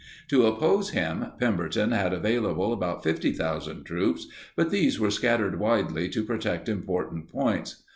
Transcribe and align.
To 0.29 0.47
oppose 0.47 0.89
him, 0.93 1.27
Pemberton 1.39 1.91
had 1.91 2.11
available 2.11 2.73
about 2.73 3.03
50,000 3.03 3.83
troops, 3.83 4.25
but 4.55 4.71
these 4.71 4.99
were 4.99 5.11
scattered 5.11 5.59
widely 5.59 6.09
to 6.09 6.23
protect 6.25 6.67
important 6.67 7.29
points. 7.31 7.83